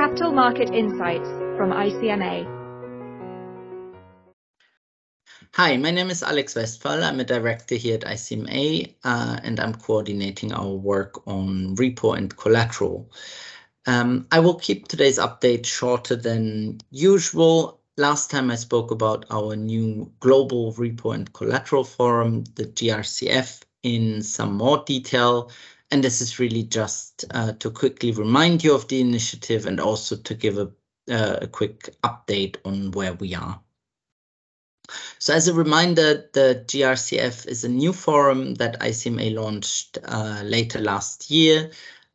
[0.00, 2.46] Capital Market Insights from ICMA.
[5.52, 7.04] Hi, my name is Alex Westphal.
[7.04, 12.34] I'm a director here at ICMA, uh, and I'm coordinating our work on repo and
[12.34, 13.12] collateral.
[13.84, 17.82] Um, I will keep today's update shorter than usual.
[17.98, 24.22] Last time I spoke about our new global repo and collateral forum, the GRCF, in
[24.22, 25.50] some more detail.
[25.90, 30.16] And this is really just uh, to quickly remind you of the initiative and also
[30.16, 30.70] to give a,
[31.10, 33.60] uh, a quick update on where we are.
[35.18, 40.80] So as a reminder, the GRCF is a new forum that ICMA launched uh, later
[40.80, 41.70] last year.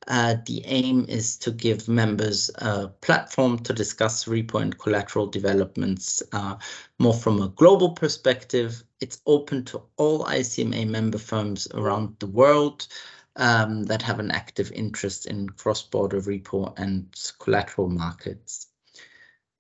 [0.08, 6.22] Uh, the aim is to give members a platform to discuss repo and collateral developments
[6.32, 6.56] uh,
[7.00, 8.84] more from a global perspective.
[9.02, 12.88] It's open to all ICMA member firms around the world
[13.36, 17.08] um, that have an active interest in cross-border repo and
[17.40, 18.68] collateral markets.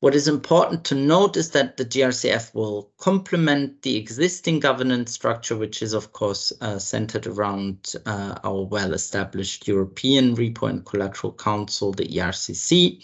[0.01, 5.55] What is important to note is that the GRCF will complement the existing governance structure,
[5.55, 11.91] which is, of course, uh, centered around uh, our well-established European Repo and Collateral Council,
[11.91, 13.03] the ERCC,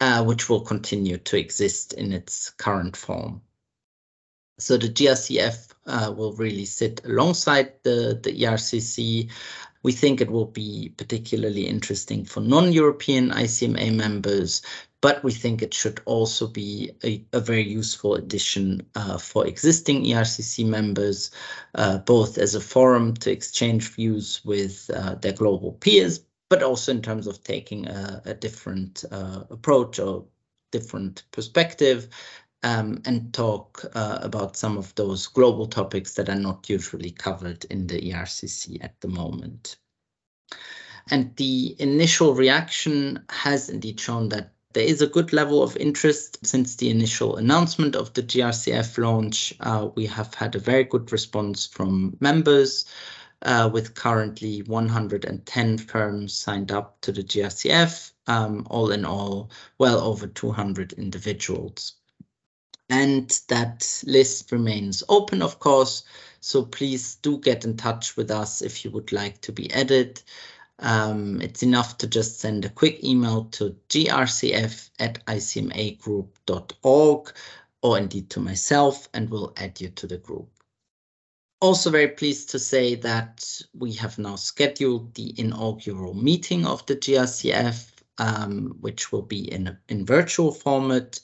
[0.00, 3.42] uh, which will continue to exist in its current form.
[4.60, 9.30] So the GRCF uh, will really sit alongside the, the ERCC.
[9.82, 14.62] We think it will be particularly interesting for non-European ICMA members
[15.00, 20.04] but we think it should also be a, a very useful addition uh, for existing
[20.04, 21.30] ERCC members,
[21.74, 26.92] uh, both as a forum to exchange views with uh, their global peers, but also
[26.92, 30.24] in terms of taking a, a different uh, approach or
[30.70, 32.08] different perspective
[32.62, 37.64] um, and talk uh, about some of those global topics that are not usually covered
[37.66, 39.76] in the ERCC at the moment.
[41.10, 46.38] And the initial reaction has indeed shown that there is a good level of interest
[46.46, 49.52] since the initial announcement of the GRCF launch.
[49.58, 52.84] Uh, we have had a very good response from members,
[53.42, 59.98] uh, with currently 110 firms signed up to the GRCF, um, all in all, well
[60.00, 61.94] over 200 individuals.
[62.90, 66.02] And that list remains open, of course,
[66.40, 70.22] so please do get in touch with us if you would like to be added.
[70.80, 77.32] Um, it's enough to just send a quick email to grcf at icmagroup.org
[77.82, 80.48] or indeed to myself and we'll add you to the group.
[81.60, 86.96] Also very pleased to say that we have now scheduled the inaugural meeting of the
[86.96, 91.20] GRCF, um, which will be in, in virtual format.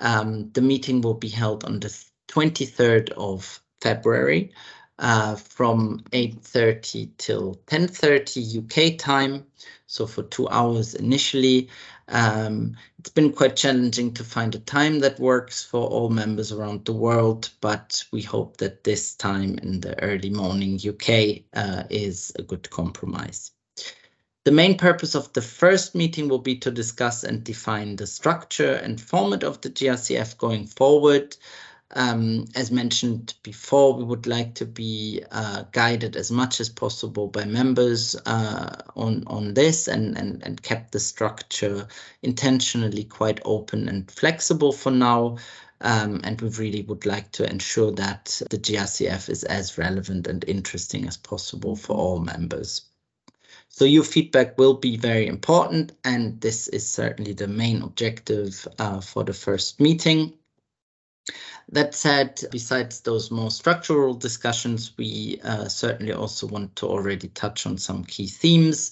[0.00, 1.88] Um, the meeting will be held on the
[2.28, 4.52] 23rd of February
[4.98, 9.46] uh, from 8.30 till 10.30 UK time,
[9.86, 11.68] so for two hours initially.
[12.08, 16.84] Um, it's been quite challenging to find a time that works for all members around
[16.84, 22.32] the world, but we hope that this time in the early morning UK uh, is
[22.36, 23.52] a good compromise.
[24.44, 28.72] The main purpose of the first meeting will be to discuss and define the structure
[28.72, 31.36] and format of the GRCF going forward.
[31.90, 37.28] Um, as mentioned before, we would like to be uh, guided as much as possible
[37.28, 41.86] by members uh, on on this and, and and kept the structure
[42.22, 45.36] intentionally quite open and flexible for now.
[45.82, 50.44] Um, and we really would like to ensure that the GRCF is as relevant and
[50.48, 52.89] interesting as possible for all members.
[53.72, 59.00] So your feedback will be very important, and this is certainly the main objective uh,
[59.00, 60.34] for the first meeting.
[61.68, 67.64] That said, besides those more structural discussions, we uh, certainly also want to already touch
[67.64, 68.90] on some key themes.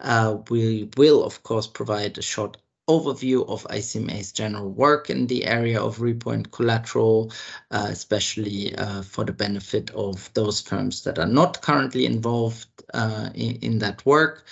[0.00, 2.56] Uh, we will, of course, provide a short
[2.88, 7.32] overview of ICMA's general work in the area of repo and collateral,
[7.70, 13.30] uh, especially uh, for the benefit of those firms that are not currently involved uh,
[13.34, 14.44] in, in, that work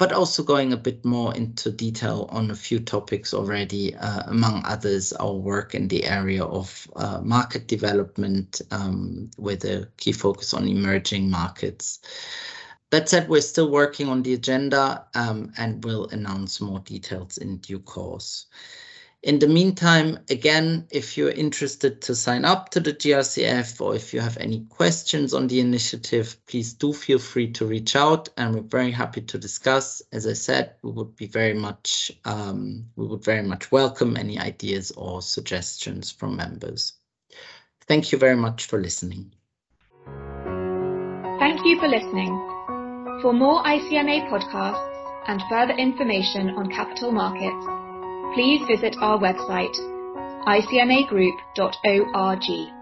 [0.00, 4.62] but also going a bit more into detail on a few topics already, uh, among
[4.64, 10.54] others, our work in the area of uh, market development um, with a key focus
[10.54, 12.00] on emerging markets.
[12.90, 17.58] That said, we're still working on the agenda um, and will announce more details in
[17.58, 18.46] due course.
[19.22, 24.14] In the meantime, again, if you're interested to sign up to the GRCF or if
[24.14, 28.54] you have any questions on the initiative, please do feel free to reach out and
[28.54, 30.00] we're very happy to discuss.
[30.10, 34.38] As I said, we would be very much, um, we would very much welcome any
[34.38, 36.94] ideas or suggestions from members.
[37.82, 39.34] Thank you very much for listening.
[41.38, 42.79] Thank you for listening.
[43.22, 44.88] For more ICMA podcasts
[45.28, 47.66] and further information on capital markets,
[48.34, 49.76] please visit our website
[50.46, 52.79] icmagroup.org.